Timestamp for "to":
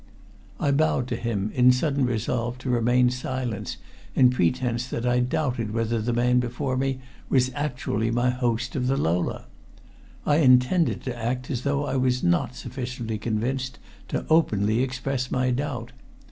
1.09-1.15, 2.65-2.71, 11.03-11.15, 14.07-14.25